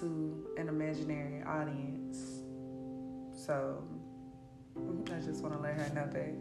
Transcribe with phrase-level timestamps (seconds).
[0.00, 2.42] to an imaginary audience.
[3.34, 3.82] So
[4.76, 6.34] I just want to let her know that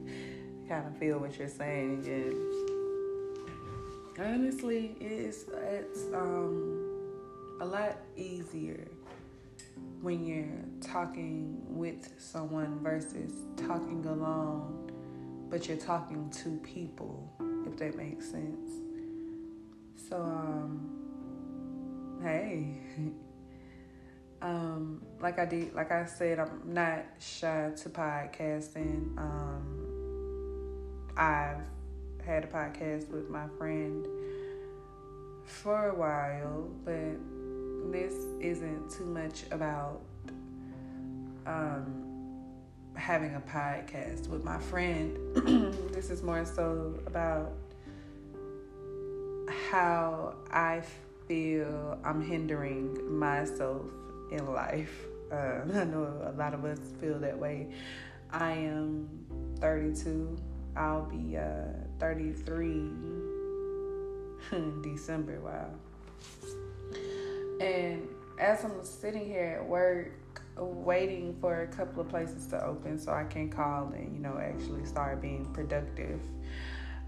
[0.66, 2.06] I kind of feel what you're saying.
[2.06, 2.36] And
[4.20, 6.88] honestly, it's, it's um,
[7.62, 8.88] a lot easier
[10.02, 14.92] when you're talking with someone versus talking alone,
[15.50, 17.34] but you're talking to people,
[17.66, 18.72] if that makes sense.
[20.10, 22.80] So, um, hey,
[24.42, 29.18] um, like I did, like I said, I'm not shy to podcasting.
[29.18, 29.88] Um,
[31.16, 31.66] I've
[32.24, 34.06] had a podcast with my friend
[35.44, 37.18] for a while, but
[37.92, 40.02] this isn't too much about
[41.46, 42.04] um,
[42.96, 45.18] having a podcast with my friend.
[45.94, 47.54] this is more so about
[49.72, 50.84] how I
[51.28, 53.86] feel I'm hindering myself
[54.32, 55.06] in life.
[55.32, 57.68] Uh, I know a lot of us feel that way.
[58.32, 59.10] I am
[59.60, 60.38] 32.
[60.76, 62.70] I'll be uh, 33
[64.52, 65.40] in December.
[65.40, 65.70] Wow.
[67.60, 68.08] And
[68.40, 70.12] as I'm sitting here at work,
[70.58, 74.38] waiting for a couple of places to open so I can call and, you know,
[74.38, 76.20] actually start being productive,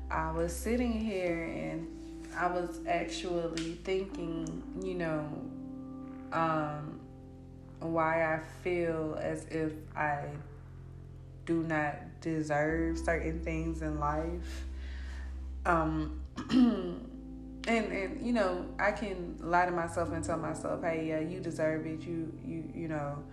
[0.10, 1.88] I was sitting here and
[2.36, 5.28] I was actually thinking, you know,
[6.32, 6.99] um,
[7.80, 10.26] why I feel as if I
[11.46, 14.66] do not deserve certain things in life.
[15.66, 16.20] Um,
[17.68, 21.40] and and you know I can lie to myself and tell myself, hey, yeah, you
[21.40, 22.02] deserve it.
[22.02, 23.24] You you you know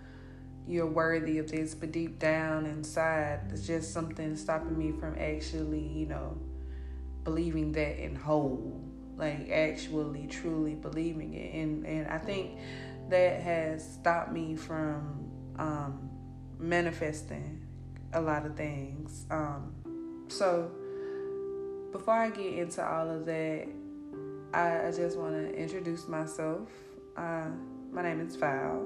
[0.67, 1.73] you're worthy of this.
[1.73, 6.37] But deep down inside, there's just something stopping me from actually, you know,
[7.23, 8.81] believing that in whole,
[9.15, 11.53] like actually truly believing it.
[11.53, 12.57] And and I think
[13.09, 16.09] that has stopped me from um,
[16.59, 17.65] manifesting
[18.13, 19.25] a lot of things.
[19.29, 19.73] Um,
[20.27, 20.71] so
[21.91, 23.67] before I get into all of that,
[24.53, 26.69] I, I just want to introduce myself.
[27.15, 27.49] Uh,
[27.91, 28.85] my name is Val.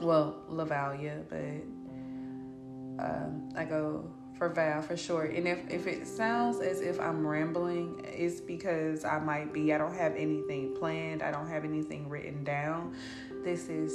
[0.00, 4.10] Well, Lavalia, but um, I go
[4.40, 5.24] for Val for sure.
[5.24, 9.74] And if, if it sounds as if I'm rambling, it's because I might be.
[9.74, 12.96] I don't have anything planned, I don't have anything written down.
[13.44, 13.92] This is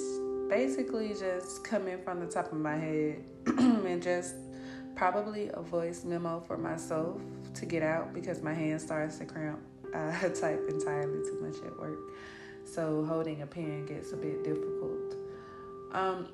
[0.48, 4.36] basically just coming from the top of my head and just
[4.96, 7.20] probably a voice memo for myself
[7.56, 9.60] to get out because my hand starts to cramp
[9.96, 12.12] I type entirely too much at work.
[12.66, 15.16] So holding a pen gets a bit difficult.
[15.92, 16.28] Um,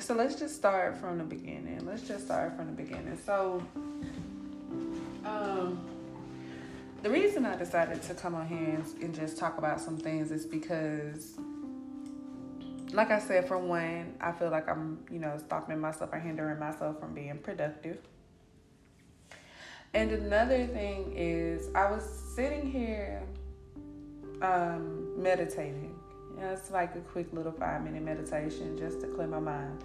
[0.00, 1.84] so let's just start from the beginning.
[1.84, 3.18] Let's just start from the beginning.
[3.26, 3.62] So,
[5.24, 5.84] um,
[7.02, 10.46] the reason I decided to come on here and just talk about some things is
[10.46, 11.32] because,
[12.92, 16.58] like I said, for one, I feel like I'm, you know, stopping myself or hindering
[16.58, 17.98] myself from being productive.
[19.94, 22.02] And another thing is, I was
[22.34, 23.22] sitting here
[24.40, 25.94] um, meditating.
[26.38, 29.84] It's like a quick little five minute meditation just to clear my mind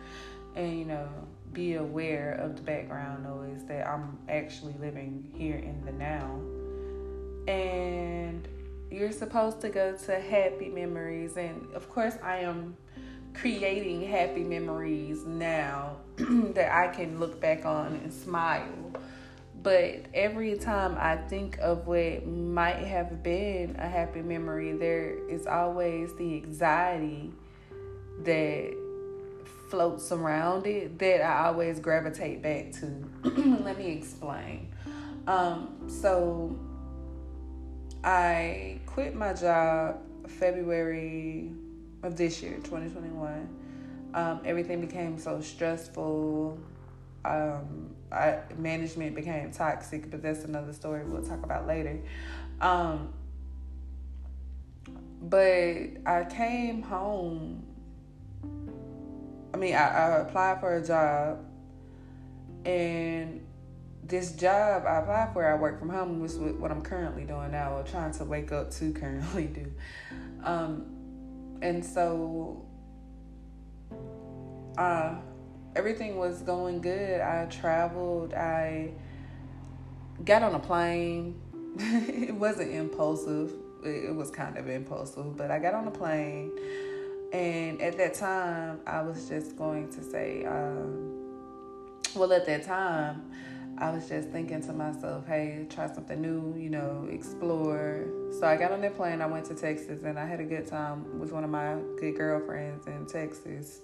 [0.55, 1.07] and, you know,
[1.53, 6.39] be aware of the background noise that I'm actually living here in the now.
[7.47, 8.47] And
[8.91, 11.37] you're supposed to go to happy memories.
[11.37, 12.75] And of course, I am
[13.33, 18.93] creating happy memories now that I can look back on and smile
[19.63, 25.47] but every time I think of what might have been a happy memory, there is
[25.47, 27.31] always the anxiety
[28.23, 28.75] that
[29.69, 33.03] floats around it that I always gravitate back to.
[33.63, 34.69] Let me explain.
[35.27, 36.57] Um, so
[38.03, 41.51] I quit my job February
[42.03, 43.49] of this year, 2021.
[44.13, 46.57] Um, everything became so stressful.
[47.27, 51.99] Um, I, management became toxic, but that's another story we'll talk about later.
[52.61, 53.13] Um,
[55.21, 55.75] but
[56.05, 57.65] I came home.
[59.53, 61.45] I mean, I, I applied for a job,
[62.65, 63.41] and
[64.03, 67.77] this job I applied for, I work from home, was what I'm currently doing now,
[67.77, 69.71] or trying to wake up to currently do.
[70.43, 70.85] Um,
[71.61, 72.65] and so,
[74.77, 75.15] uh,
[75.77, 77.21] everything was going good.
[77.21, 78.33] I traveled.
[78.33, 78.89] I
[80.25, 81.39] got on a plane.
[81.77, 83.53] it wasn't impulsive.
[83.85, 86.51] It was kind of impulsive, but I got on a plane.
[87.31, 91.13] And at that time, I was just going to say, um,
[92.15, 93.31] well, at that time,
[93.77, 98.07] I was just thinking to myself, hey, try something new, you know, explore.
[98.39, 99.21] So I got on that plane.
[99.21, 102.17] I went to Texas and I had a good time with one of my good
[102.17, 103.81] girlfriends in Texas.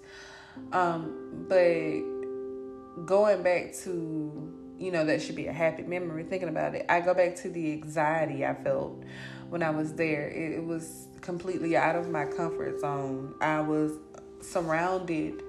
[0.72, 6.74] Um, but going back to, you know, that should be a happy memory, thinking about
[6.74, 9.02] it, I go back to the anxiety I felt
[9.48, 10.28] when I was there.
[10.28, 13.34] It, it was completely out of my comfort zone.
[13.40, 13.98] I was
[14.40, 15.42] surrounded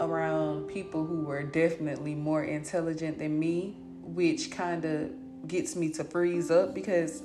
[0.00, 5.10] around people who were definitely more intelligent than me, which kind of
[5.46, 7.22] gets me to freeze up because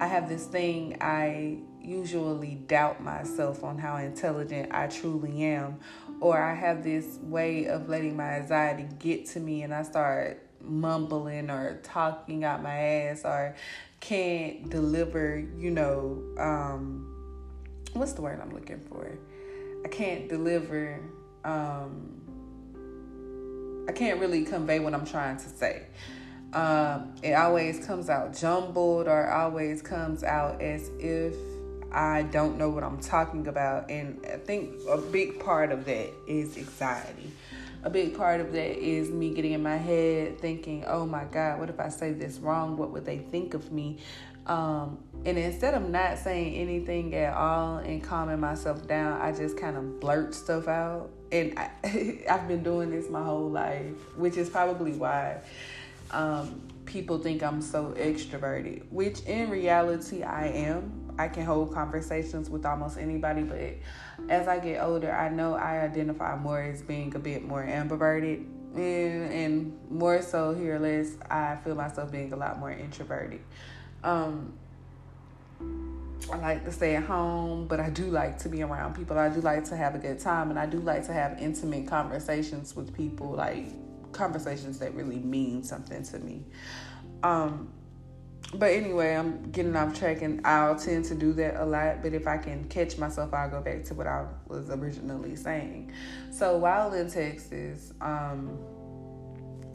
[0.00, 5.78] I have this thing I usually doubt myself on how intelligent I truly am,
[6.20, 10.40] or I have this way of letting my anxiety get to me and I start
[10.60, 13.54] mumbling or talking out my ass or
[14.00, 17.10] can't deliver, you know, um,
[17.92, 19.10] what's the word I'm looking for?
[19.84, 21.00] I can't deliver
[21.44, 22.24] um,
[23.88, 25.86] I can't really convey what I'm trying to say.
[26.52, 31.34] Um, it always comes out jumbled or always comes out as if
[31.94, 33.90] I don't know what I'm talking about.
[33.90, 37.30] And I think a big part of that is anxiety.
[37.84, 41.60] A big part of that is me getting in my head thinking, oh my God,
[41.60, 42.76] what if I say this wrong?
[42.76, 43.98] What would they think of me?
[44.46, 49.56] Um, and instead of not saying anything at all and calming myself down, I just
[49.56, 51.10] kind of blurt stuff out.
[51.30, 51.70] And I,
[52.28, 55.40] have been doing this my whole life, which is probably why
[56.10, 61.03] um, people think I'm so extroverted, which in reality I am.
[61.18, 63.60] I can hold conversations with almost anybody, but
[64.28, 68.46] as I get older, I know I identify more as being a bit more ambiverted.
[68.74, 73.40] And, and more so here, less, I feel myself being a lot more introverted.
[74.02, 74.52] Um,
[76.32, 79.16] I like to stay at home, but I do like to be around people.
[79.16, 81.86] I do like to have a good time, and I do like to have intimate
[81.86, 83.66] conversations with people, like
[84.12, 86.44] conversations that really mean something to me.
[87.22, 87.72] Um,
[88.52, 92.02] but anyway, I'm getting off track, and I'll tend to do that a lot.
[92.02, 95.92] But if I can catch myself, I'll go back to what I was originally saying.
[96.30, 98.58] So while in Texas, um,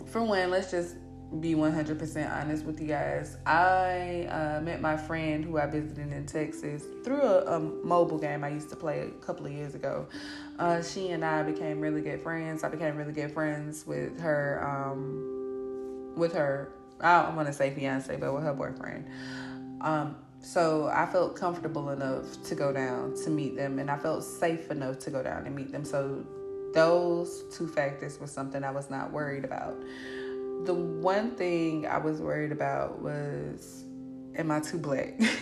[0.05, 0.95] for one, let's just
[1.39, 3.37] be 100% honest with you guys.
[3.45, 8.43] I uh, met my friend who I visited in Texas through a, a, mobile game
[8.43, 10.07] I used to play a couple of years ago.
[10.57, 12.63] Uh, she and I became really good friends.
[12.63, 17.73] I became really good friends with her, um, with her, I don't want to say
[17.73, 19.05] fiance, but with her boyfriend.
[19.81, 24.23] Um, so I felt comfortable enough to go down to meet them, and I felt
[24.23, 25.85] safe enough to go down and meet them.
[25.85, 26.25] So
[26.73, 29.75] those two factors were something I was not worried about
[30.65, 33.85] the one thing I was worried about was,
[34.35, 35.13] am I too black?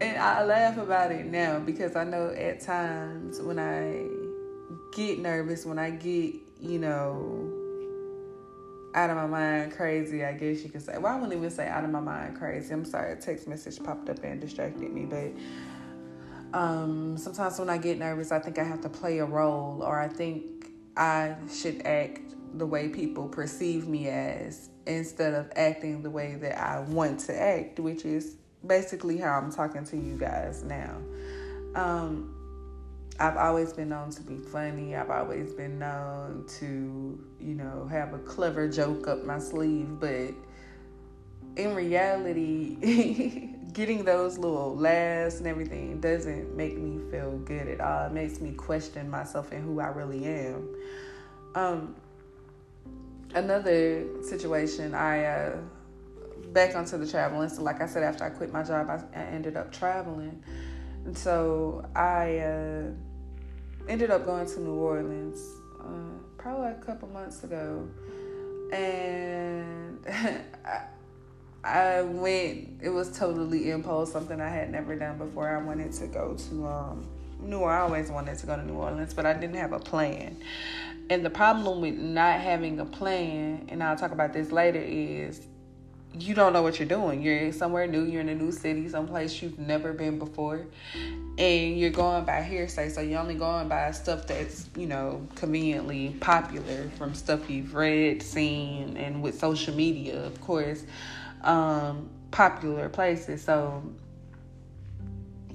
[0.00, 4.06] and I laugh about it now because I know at times when I
[4.96, 7.49] get nervous, when I get, you know,
[8.94, 10.98] out of my mind crazy, I guess you could say.
[10.98, 12.72] Well, I wouldn't even say out of my mind crazy.
[12.72, 15.32] I'm sorry, a text message popped up and distracted me, but
[16.58, 19.98] um, sometimes when I get nervous, I think I have to play a role or
[19.98, 26.10] I think I should act the way people perceive me as instead of acting the
[26.10, 30.64] way that I want to act, which is basically how I'm talking to you guys
[30.64, 30.96] now.
[31.76, 32.34] Um,
[33.20, 34.96] I've always been known to be funny.
[34.96, 40.32] I've always been known to, you know, have a clever joke up my sleeve, but
[41.56, 42.76] in reality,
[43.74, 48.06] getting those little laughs and everything doesn't make me feel good at all.
[48.06, 50.74] It makes me question myself and who I really am.
[51.54, 51.96] Um,
[53.34, 55.56] another situation, I uh,
[56.54, 57.50] back onto the traveling.
[57.50, 60.42] So, like I said, after I quit my job, I, I ended up traveling,
[61.04, 62.82] and so I uh,
[63.88, 65.40] ended up going to New Orleans
[65.80, 67.88] uh, probably a couple months ago,
[68.72, 69.98] and.
[70.64, 70.82] I,
[71.62, 72.80] I went.
[72.82, 75.48] It was totally impulse, something I had never done before.
[75.48, 77.06] I wanted to go to um,
[77.40, 77.58] New.
[77.58, 80.42] Orleans I always wanted to go to New Orleans, but I didn't have a plan.
[81.10, 85.46] And the problem with not having a plan, and I'll talk about this later, is
[86.18, 87.22] you don't know what you're doing.
[87.22, 90.66] You're somewhere new, you're in a new city, someplace you've never been before,
[91.38, 92.88] and you're going by hearsay.
[92.88, 98.22] So you're only going by stuff that's, you know, conveniently popular from stuff you've read,
[98.22, 100.82] seen, and with social media, of course,
[101.42, 103.42] um, popular places.
[103.42, 103.82] So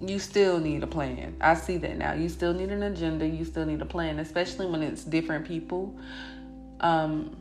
[0.01, 1.35] you still need a plan.
[1.41, 2.13] I see that now.
[2.13, 3.27] You still need an agenda.
[3.27, 5.97] You still need a plan, especially when it's different people.
[6.79, 7.35] Um,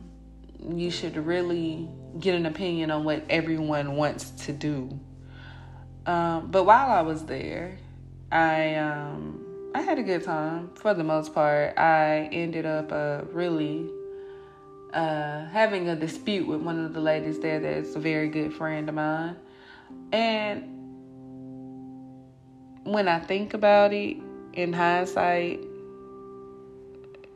[0.73, 1.87] you should really
[2.19, 4.99] get an opinion on what everyone wants to do.
[6.05, 7.77] Um, but while I was there,
[8.31, 11.77] I um, I had a good time for the most part.
[11.77, 13.89] I ended up uh, really
[14.93, 18.87] uh, having a dispute with one of the ladies there that's a very good friend
[18.87, 19.35] of mine.
[20.11, 20.71] And
[22.85, 24.17] when I think about it
[24.53, 25.59] in hindsight,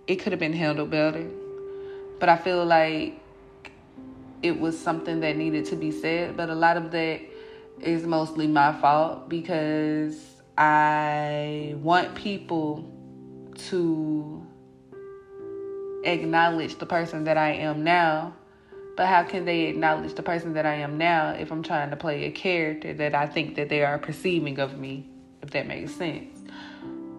[0.07, 1.27] it could have been handled better.
[2.19, 3.18] But I feel like
[4.41, 6.37] it was something that needed to be said.
[6.37, 7.21] But a lot of that
[7.81, 10.17] is mostly my fault because
[10.57, 12.91] I want people
[13.69, 14.45] to
[16.03, 18.33] acknowledge the person that I am now.
[18.95, 21.95] But how can they acknowledge the person that I am now if I'm trying to
[21.95, 25.09] play a character that I think that they are perceiving of me,
[25.41, 26.37] if that makes sense?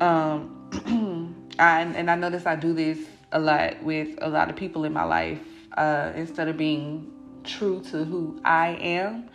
[0.00, 2.98] Um, I, and I notice I do this
[3.32, 5.40] a lot with a lot of people in my life.
[5.76, 7.10] Uh, instead of being
[7.44, 9.28] true to who I am,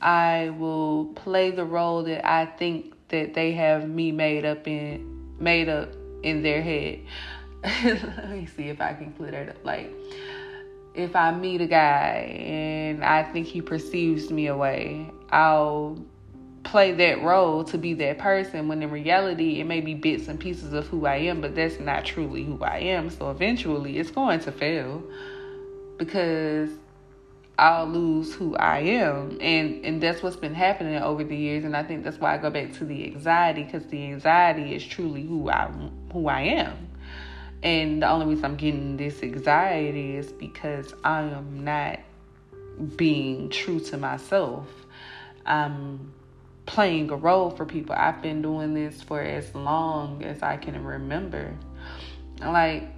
[0.00, 5.36] I will play the role that I think that they have me made up in
[5.38, 5.90] made up
[6.22, 7.00] in their head.
[7.64, 9.64] Let me see if I can clear that up.
[9.64, 9.90] Like
[10.94, 15.98] if I meet a guy and I think he perceives me away, I'll
[16.62, 20.40] play that role to be that person when in reality it may be bits and
[20.40, 23.10] pieces of who I am, but that's not truly who I am.
[23.10, 25.02] So eventually it's going to fail
[25.98, 26.70] because
[27.58, 29.38] I'll lose who I am.
[29.40, 32.38] And and that's what's been happening over the years and I think that's why I
[32.38, 35.70] go back to the anxiety cuz the anxiety is truly who I
[36.12, 36.88] who I am.
[37.62, 42.00] And the only reason I'm getting this anxiety is because I am not
[42.96, 44.68] being true to myself.
[45.46, 46.12] I'm
[46.66, 47.94] playing a role for people.
[47.96, 51.54] I've been doing this for as long as I can remember.
[52.40, 52.88] Like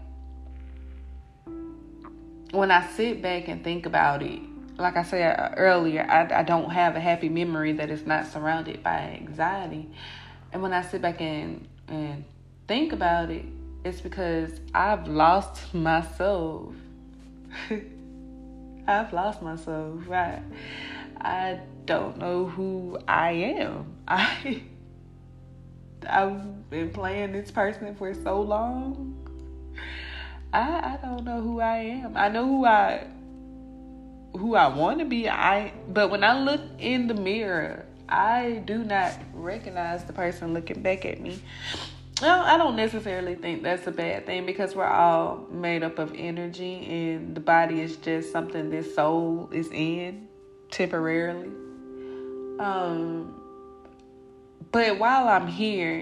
[2.57, 4.41] when I sit back and think about it,
[4.79, 8.27] like I said uh, earlier, I, I don't have a happy memory that is not
[8.27, 9.91] surrounded by anxiety.
[10.53, 12.25] And when I sit back and, and
[12.69, 13.45] think about it,
[13.85, 16.75] it's because I've lost myself.
[18.89, 20.43] I've lost myself, right?
[21.21, 23.95] I don't know who I am.
[24.09, 24.63] I
[26.09, 29.26] I've been playing this person for so long.
[30.57, 32.17] I I don't know who I am.
[32.17, 33.07] I know who I
[34.33, 35.29] who I want to be.
[35.29, 40.81] I but when I look in the mirror, I do not recognize the person looking
[40.81, 41.39] back at me.
[42.23, 46.15] Well, I don't necessarily think that's a bad thing because we're all made up of
[46.17, 50.27] energy and the body is just something this soul is in
[50.71, 51.51] temporarily.
[52.59, 53.43] Um
[54.73, 56.01] but while I'm here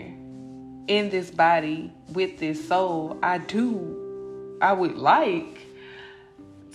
[0.86, 4.03] in this body with this soul, I do
[4.60, 5.58] I would like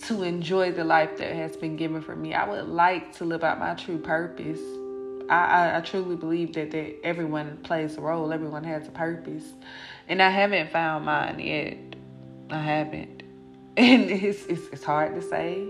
[0.02, 2.34] to enjoy the life that has been given for me.
[2.34, 4.60] I would like to live out my true purpose.
[5.28, 9.44] I, I, I, truly believe that, that everyone plays a role, everyone has a purpose.
[10.08, 11.76] And I haven't found mine yet.
[12.50, 13.22] I haven't.
[13.76, 15.66] And it's, it's, it's hard to say.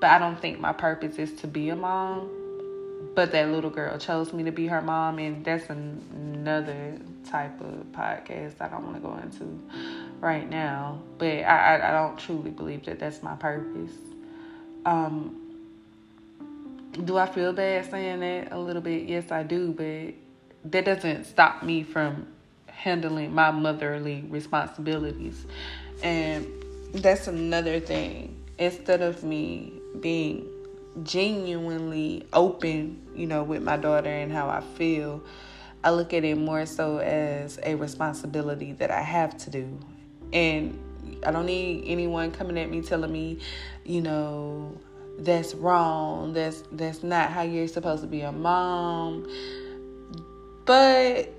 [0.00, 2.30] But I don't think my purpose is to be a mom.
[3.14, 7.86] But that little girl chose me to be her mom, and that's another type of
[7.92, 9.60] podcast I don't want to go into
[10.22, 11.02] right now.
[11.18, 13.92] But I, I, I don't truly believe that that's my purpose.
[14.86, 15.38] Um,
[17.04, 19.08] do I feel bad saying that a little bit?
[19.08, 20.14] Yes, I do, but
[20.70, 22.26] that doesn't stop me from
[22.66, 25.44] handling my motherly responsibilities.
[26.02, 26.46] And
[26.94, 28.36] that's another thing.
[28.58, 30.46] Instead of me being
[31.02, 35.22] genuinely open, you know, with my daughter and how I feel,
[35.82, 39.78] I look at it more so as a responsibility that I have to do.
[40.32, 40.78] And
[41.24, 43.38] I don't need anyone coming at me telling me,
[43.84, 44.76] you know,
[45.18, 46.32] that's wrong.
[46.32, 49.28] That's that's not how you're supposed to be a mom.
[50.64, 51.32] But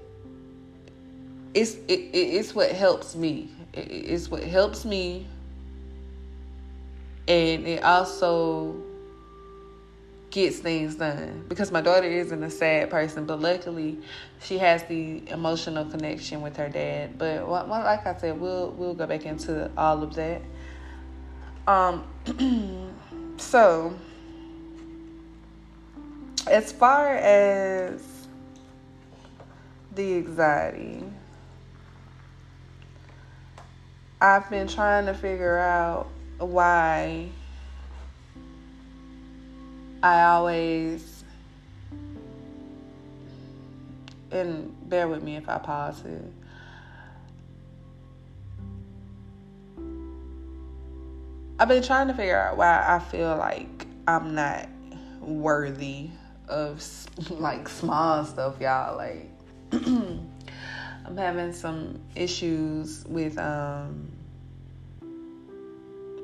[1.53, 3.49] it's it, it's what helps me.
[3.73, 5.25] It's what helps me,
[7.27, 8.75] and it also
[10.33, 11.45] gets things done.
[11.47, 13.99] Because my daughter isn't a sad person but luckily
[14.41, 17.17] she has the emotional connection with her dad.
[17.19, 20.41] But like i said we'll we'll go back into all of that.
[21.67, 22.03] Um
[23.37, 23.93] so
[26.47, 28.01] as far as
[29.95, 31.03] the anxiety
[34.19, 36.09] i've been trying to figure out
[36.39, 37.29] why
[40.03, 41.23] I always,
[44.31, 46.21] and bear with me if I pause it.
[51.57, 54.67] I've been trying to figure out why I feel like I'm not
[55.21, 56.09] worthy
[56.49, 56.85] of
[57.29, 58.97] like small stuff, y'all.
[58.97, 59.29] Like,
[59.71, 64.11] I'm having some issues with um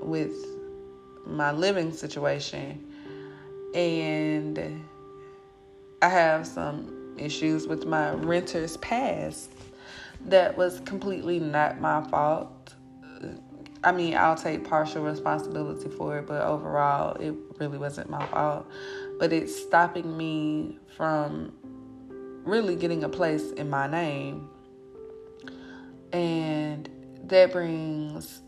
[0.01, 0.33] with
[1.25, 2.88] my living situation.
[3.73, 4.83] And
[6.01, 9.49] I have some issues with my renter's pass
[10.25, 12.73] that was completely not my fault.
[13.83, 18.69] I mean, I'll take partial responsibility for it, but overall, it really wasn't my fault.
[19.19, 21.53] But it's stopping me from
[22.43, 24.49] really getting a place in my name.
[26.11, 26.89] And
[27.23, 28.41] that brings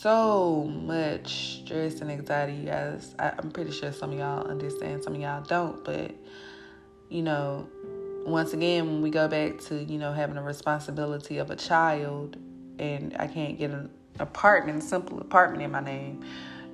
[0.00, 3.14] so much stress and anxiety, you guys.
[3.18, 6.14] I, I'm pretty sure some of y'all understand, some of y'all don't, but
[7.08, 7.68] you know,
[8.26, 12.36] once again, when we go back to, you know, having a responsibility of a child
[12.78, 16.24] and I can't get an apartment, simple apartment in my name,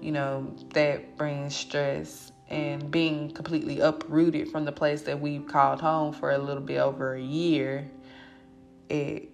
[0.01, 5.81] you know, that brings stress and being completely uprooted from the place that we've called
[5.81, 7.89] home for a little bit over a year,
[8.89, 9.29] it,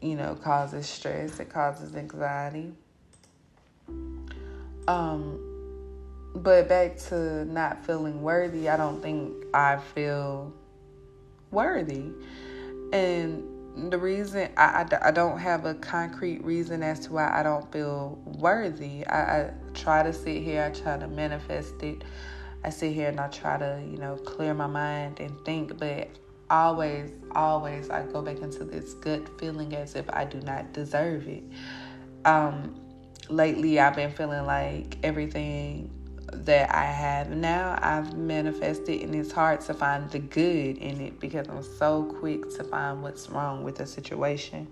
[0.00, 2.72] you know, causes stress, it causes anxiety.
[4.88, 5.40] Um,
[6.34, 10.52] but back to not feeling worthy, I don't think I feel
[11.50, 12.10] worthy.
[12.92, 17.42] And the reason I, I, I, don't have a concrete reason as to why I
[17.42, 19.06] don't feel worthy.
[19.06, 22.02] I, I try to sit here, I try to manifest it.
[22.64, 26.08] I sit here and I try to, you know, clear my mind and think, but
[26.48, 31.28] always, always I go back into this gut feeling as if I do not deserve
[31.28, 31.44] it.
[32.24, 32.74] Um,
[33.28, 35.90] lately I've been feeling like everything
[36.32, 41.20] that I have now I've manifested and it's hard to find the good in it
[41.20, 44.68] because I'm so quick to find what's wrong with a situation.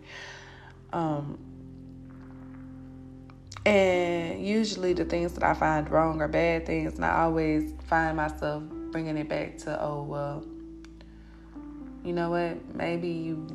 [0.93, 1.39] Um
[3.67, 8.17] and usually the things that I find wrong are bad things and I always find
[8.17, 10.45] myself bringing it back to oh well
[12.05, 13.47] you know what maybe you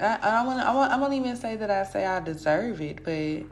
[0.00, 3.04] I, I want I want I won't even say that I say I deserve it
[3.04, 3.44] but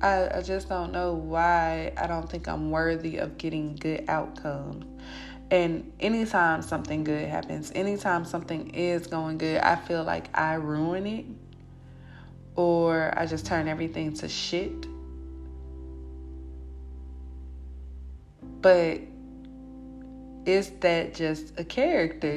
[0.00, 4.84] I, I just don't know why I don't think I'm worthy of getting good outcomes.
[5.50, 11.06] And anytime something good happens, anytime something is going good, I feel like I ruin
[11.06, 11.24] it
[12.54, 14.86] or I just turn everything to shit.
[18.60, 19.00] But
[20.44, 22.32] is that just a character?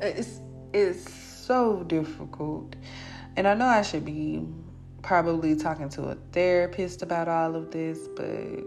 [0.00, 0.40] It's
[0.72, 2.76] it's so difficult.
[3.36, 4.46] And I know I should be
[5.04, 8.64] probably talking to a therapist about all of this, but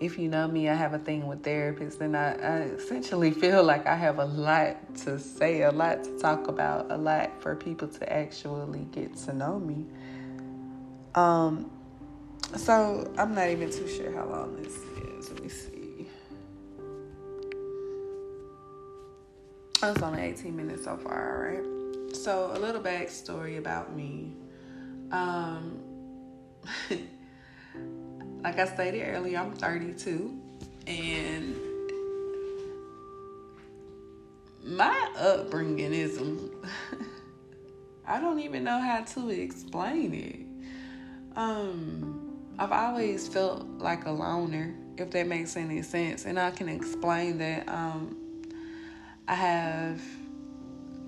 [0.00, 3.62] if you know me, I have a thing with therapists, and I, I, essentially feel
[3.62, 7.54] like I have a lot to say, a lot to talk about, a lot for
[7.54, 9.86] people to actually get to know me.
[11.14, 11.70] Um,
[12.56, 15.30] so I'm not even too sure how long this is.
[15.30, 16.08] Let me see.
[19.82, 22.16] Oh, it's only 18 minutes so far, all right?
[22.16, 24.34] So, a little backstory about me.
[25.12, 25.80] Um,
[28.42, 30.40] like I stated earlier, I'm 32,
[30.86, 31.56] and
[34.64, 36.20] my upbringing is,
[38.06, 40.46] I don't even know how to explain it.
[41.36, 46.68] Um, I've always felt like a loner, if that makes any sense, and I can
[46.68, 47.68] explain that.
[47.68, 48.16] Um,
[49.26, 50.02] I have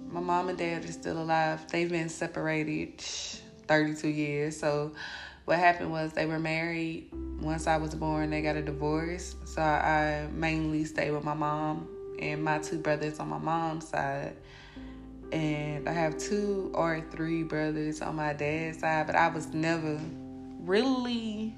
[0.08, 1.66] my mom and dad are still alive.
[1.70, 3.02] They've been separated
[3.72, 4.56] 32 years.
[4.58, 4.92] So
[5.46, 7.08] what happened was they were married.
[7.40, 9.34] Once I was born, they got a divorce.
[9.46, 14.36] So I mainly stayed with my mom and my two brothers on my mom's side.
[15.32, 19.98] And I have two or three brothers on my dad's side, but I was never
[20.60, 21.54] really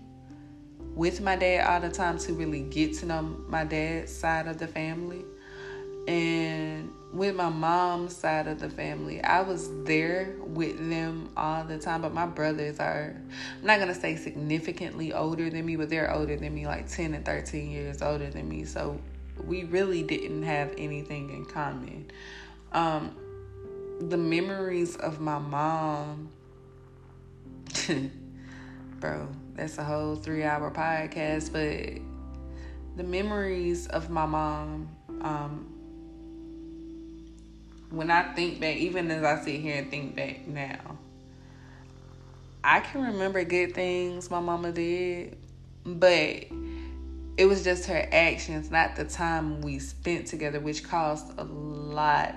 [0.95, 4.59] with my dad all the time to really get to know my dad's side of
[4.59, 5.25] the family.
[6.07, 11.79] And with my mom's side of the family, I was there with them all the
[11.79, 12.03] time.
[12.03, 13.15] But my brothers are,
[13.61, 17.15] I'm not gonna say significantly older than me, but they're older than me, like 10
[17.15, 18.65] and 13 years older than me.
[18.65, 18.99] So
[19.47, 22.11] we really didn't have anything in common.
[22.73, 23.17] Um,
[24.01, 26.31] the memories of my mom,
[28.99, 32.03] bro, that's a whole three hour podcast, but
[32.97, 34.89] the memories of my mom,
[35.21, 35.74] um,
[37.97, 40.99] when I think back, even as I sit here and think back now,
[42.63, 45.37] I can remember good things my mama did,
[45.85, 46.47] but
[47.37, 52.35] it was just her actions, not the time we spent together, which caused a lot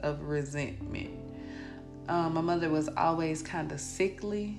[0.00, 1.10] of resentment.
[2.08, 4.58] Um, my mother was always kind of sickly,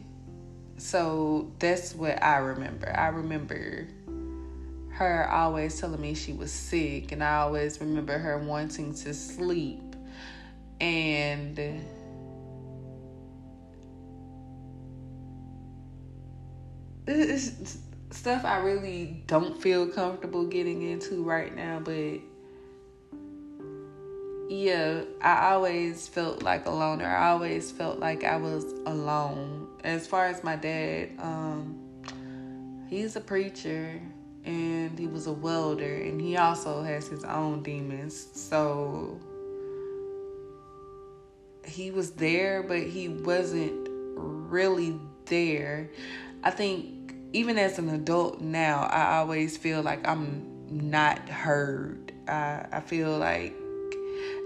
[0.77, 2.93] so that's what I remember.
[2.97, 3.87] I remember
[4.89, 9.86] her always telling me she was sick, and I always remember her wanting to sleep
[10.79, 11.59] and
[17.07, 17.79] it's
[18.11, 22.19] stuff I really don't feel comfortable getting into right now, but
[24.49, 27.05] yeah, I always felt like a loner.
[27.05, 29.67] I always felt like I was alone.
[29.83, 31.77] As far as my dad, um,
[32.89, 34.01] he's a preacher
[34.45, 38.27] and he was a welder and he also has his own demons.
[38.33, 39.19] So
[41.67, 45.89] he was there, but he wasn't really there.
[46.43, 52.13] I think even as an adult now, I always feel like I'm not heard.
[52.27, 53.53] I, I feel like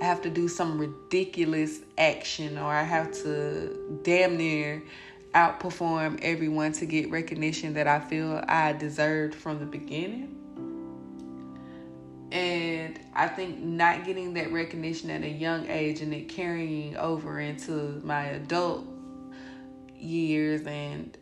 [0.01, 4.83] I have to do some ridiculous action or I have to damn near
[5.33, 10.40] outperform everyone to get recognition that I feel I deserved from the beginning.
[12.31, 17.39] And I think not getting that recognition at a young age and it carrying over
[17.41, 18.85] into my adult
[19.97, 21.17] years and,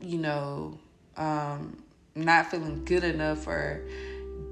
[0.00, 0.78] you know,
[1.16, 1.82] um,
[2.14, 3.84] not feeling good enough or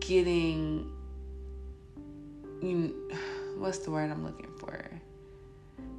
[0.00, 0.90] getting,
[2.60, 3.12] you,
[3.58, 4.55] what's the word I'm looking for?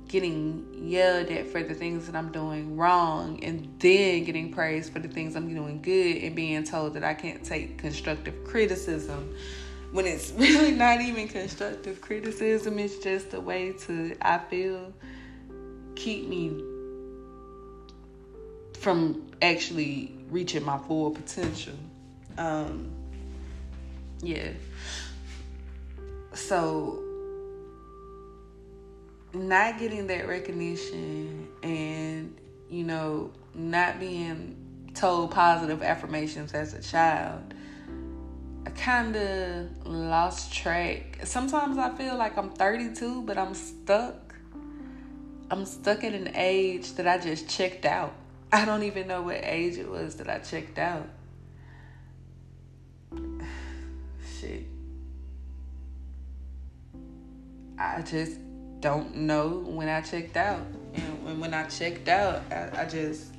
[0.07, 4.99] Getting yelled at for the things that I'm doing wrong and then getting praised for
[4.99, 9.35] the things I'm doing good and being told that I can't take constructive criticism
[9.91, 12.79] when it's really not even constructive criticism.
[12.79, 14.93] It's just a way to I feel
[15.95, 16.63] keep me
[18.79, 21.73] from actually reaching my full potential.
[22.37, 22.91] Um
[24.21, 24.51] yeah.
[26.33, 27.03] So
[29.37, 32.35] not getting that recognition and,
[32.69, 34.55] you know, not being
[34.93, 37.53] told positive affirmations as a child,
[38.65, 41.19] I kind of lost track.
[41.23, 44.35] Sometimes I feel like I'm 32, but I'm stuck.
[45.49, 48.13] I'm stuck at an age that I just checked out.
[48.51, 51.07] I don't even know what age it was that I checked out.
[54.39, 54.65] Shit.
[57.79, 58.39] I just
[58.79, 60.65] don't know when I checked out.
[60.93, 63.33] And when I checked out, I, I just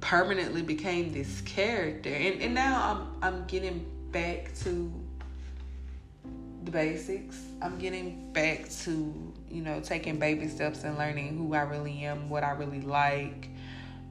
[0.00, 2.10] permanently became this character.
[2.10, 4.92] And, and now I'm I'm getting back to
[6.64, 7.40] the basics.
[7.60, 12.28] I'm getting back to, you know, taking baby steps and learning who I really am,
[12.28, 13.48] what I really like.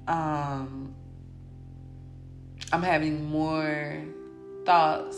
[0.07, 0.93] Um
[2.71, 4.03] I'm having more
[4.65, 5.17] thoughts,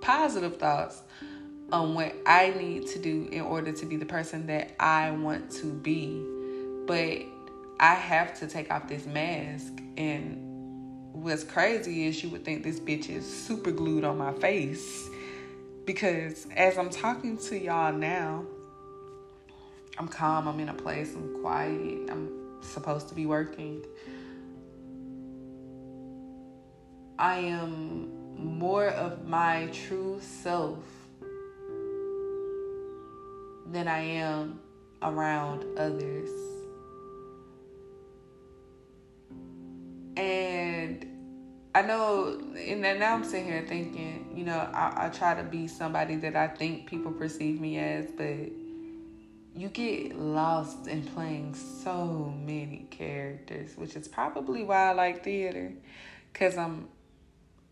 [0.00, 1.02] positive thoughts
[1.72, 5.50] on what I need to do in order to be the person that I want
[5.52, 6.24] to be.
[6.86, 7.26] But
[7.80, 9.72] I have to take off this mask.
[9.96, 15.08] And what's crazy is you would think this bitch is super glued on my face.
[15.84, 18.44] Because as I'm talking to y'all now,
[19.98, 23.84] I'm calm, I'm in a place, I'm quiet, I'm supposed to be working.
[27.18, 30.78] I am more of my true self
[33.72, 34.60] than I am
[35.02, 36.30] around others.
[40.16, 41.06] And
[41.74, 45.68] I know, and now I'm sitting here thinking, you know, I, I try to be
[45.68, 48.50] somebody that I think people perceive me as, but
[49.54, 55.72] you get lost in playing so many characters, which is probably why I like theater,
[56.32, 56.88] because I'm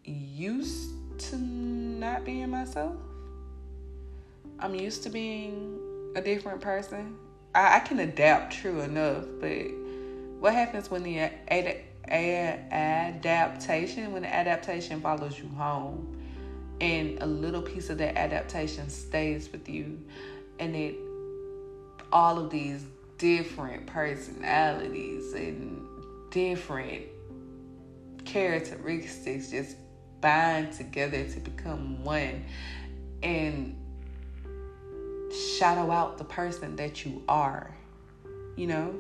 [0.05, 0.91] used
[1.31, 2.97] to not being myself.
[4.59, 5.79] I'm used to being
[6.17, 7.17] a different person.
[7.55, 9.71] I, I can adapt, true enough, but
[10.41, 11.77] what happens when the ad,
[12.09, 16.17] ad, adaptation, when the adaptation follows you home,
[16.81, 19.99] and a little piece of that adaptation stays with you,
[20.59, 20.97] and it
[22.13, 22.85] all of these
[23.19, 25.87] different personalities and
[26.31, 27.03] different
[28.25, 29.77] characteristics just
[30.21, 32.45] bind together to become one
[33.23, 33.77] and
[35.33, 37.75] shadow out the person that you are.
[38.57, 38.95] You know?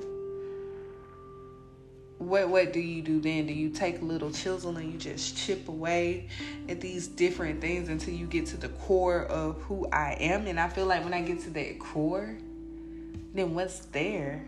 [2.18, 3.46] What what do you do then?
[3.46, 6.28] Do you take a little chisel and you just chip away
[6.68, 10.46] at these different things until you get to the core of who I am?
[10.46, 12.38] And I feel like when I get to that core,
[13.34, 14.46] then what's there?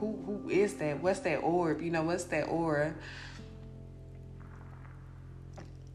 [0.00, 1.02] Who who is that?
[1.02, 1.80] What's that orb?
[1.80, 2.94] You know, what's that aura?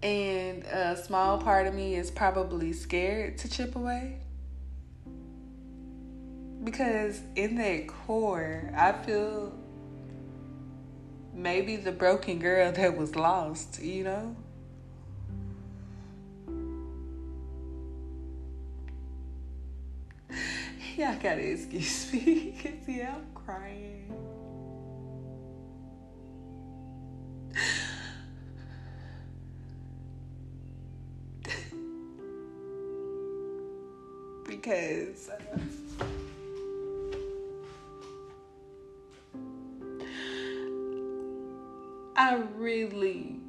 [0.02, 4.18] And a small part of me is probably scared to chip away
[6.64, 9.54] because in that core, I feel
[11.34, 14.36] maybe the broken girl that was lost, you know?
[20.98, 23.98] Y'all gotta excuse me because, yeah, I'm crying.
[34.62, 35.58] because uh,
[42.16, 43.40] I really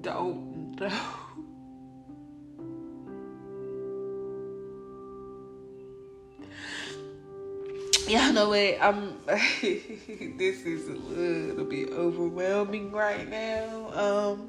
[0.00, 0.90] don't know.
[8.06, 8.78] Y'all know what?
[8.80, 9.18] I'm.
[9.26, 13.90] this is a little bit overwhelming right now.
[13.94, 14.48] Um.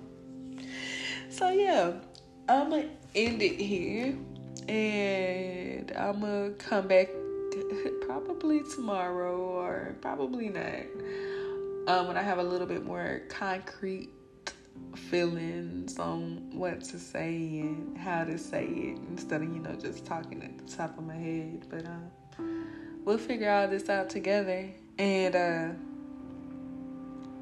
[1.29, 1.93] So yeah,
[2.47, 4.15] I'm gonna end it here,
[4.67, 7.09] and I'm gonna come back
[8.05, 10.83] probably tomorrow or probably not.
[11.87, 14.09] Um, when I have a little bit more concrete
[14.95, 20.05] feelings on what to say and how to say it instead of you know just
[20.05, 21.65] talking at the top of my head.
[21.69, 22.11] But um,
[23.03, 24.69] we'll figure all this out together.
[24.97, 25.67] And uh,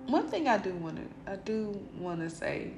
[0.08, 2.74] one thing I do want to I do want to say,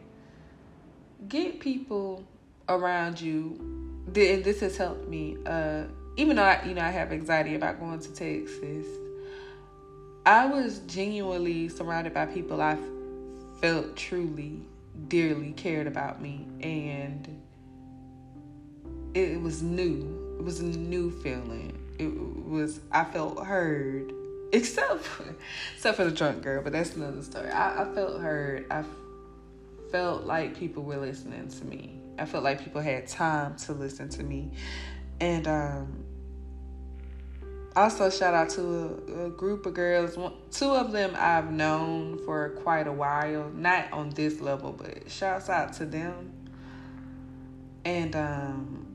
[1.28, 2.24] get people
[2.70, 3.58] around you.
[4.06, 5.38] And this has helped me.
[5.46, 5.86] Uh,
[6.18, 8.86] even though I, you know I have anxiety about going to Texas,
[10.26, 12.78] I was genuinely surrounded by people I
[13.62, 14.60] felt truly
[15.08, 17.42] dearly cared about me and
[19.14, 20.36] it was new.
[20.40, 21.78] It was a new feeling.
[22.00, 22.12] It
[22.50, 24.12] was i felt heard
[24.52, 25.36] except for,
[25.76, 27.50] except for the drunk girl but that's another story.
[27.50, 28.66] I, I felt heard.
[28.72, 28.84] I
[29.92, 32.00] felt like people were listening to me.
[32.18, 34.52] I felt like people had time to listen to me.
[35.22, 36.05] And um
[37.76, 38.62] also shout out to
[39.08, 40.18] a, a, group of girls.
[40.52, 43.50] Two of them i've known for quite a while.
[43.54, 46.32] Not on this level but shouts out to them.
[47.84, 48.88] And um,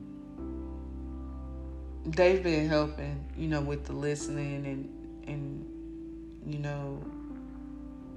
[2.05, 7.03] they've been helping you know with the listening and and you know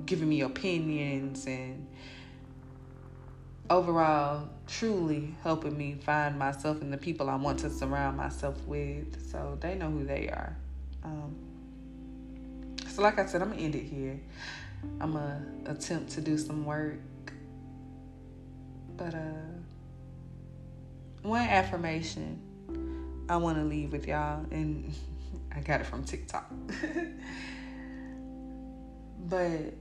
[0.07, 1.87] giving me opinions and
[3.71, 9.31] overall truly helping me find myself and the people I want to surround myself with.
[9.31, 10.57] So they know who they are.
[11.03, 11.35] Um,
[12.89, 14.21] so, like I said, I'm gonna end it here.
[15.01, 17.01] I'm gonna attempt to do some work.
[18.97, 19.59] But uh,
[21.23, 22.41] one affirmation
[23.29, 24.95] I want to leave with y'all, and
[25.55, 26.51] I got it from TikTok.
[29.29, 29.75] but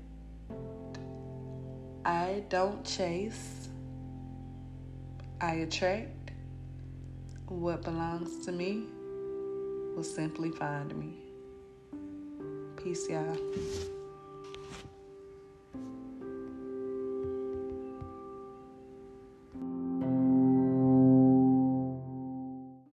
[2.06, 3.70] I don't chase
[5.44, 6.32] I attract
[7.50, 8.86] what belongs to me
[9.94, 11.18] will simply find me.
[12.82, 13.93] Peace, y'all.